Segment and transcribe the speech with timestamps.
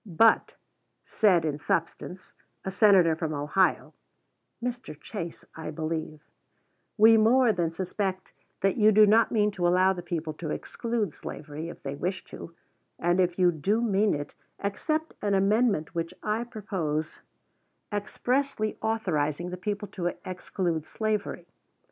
[0.03, 0.55] "But,"
[1.05, 2.33] said, in substance,
[2.65, 3.93] a Senator from Ohio
[4.59, 4.99] (Mr.
[4.99, 6.21] Chase, I believe),
[6.97, 11.13] "we more than suspect that you do not mean to allow the people to exclude
[11.13, 12.51] slavery if they wish to;
[12.97, 17.19] and if you do mean it, accept an amendment which I propose
[17.93, 21.45] expressly authorizing the people to exclude slavery."